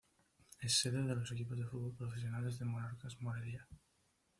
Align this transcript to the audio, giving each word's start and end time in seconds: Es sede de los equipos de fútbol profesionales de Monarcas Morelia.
Es 0.59 0.79
sede 0.79 1.03
de 1.03 1.13
los 1.15 1.31
equipos 1.31 1.55
de 1.59 1.63
fútbol 1.67 1.93
profesionales 1.95 2.57
de 2.57 2.65
Monarcas 2.65 3.21
Morelia. 3.21 3.67